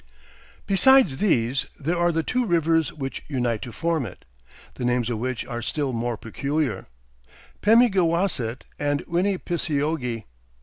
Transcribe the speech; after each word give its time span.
Besides 0.65 1.17
these 1.17 1.67
there 1.77 1.95
are 1.99 2.11
the 2.11 2.23
two 2.23 2.43
rivers 2.47 2.91
which 2.91 3.23
unite 3.27 3.61
to 3.61 3.71
form 3.71 4.03
it, 4.07 4.25
the 4.73 4.83
names 4.83 5.11
of 5.11 5.19
which 5.19 5.45
are 5.45 5.61
still 5.61 5.93
more 5.93 6.17
peculiar: 6.17 6.87
Pemigewasset 7.61 8.63
and 8.79 9.01
Winnepiseogee. 9.05 10.23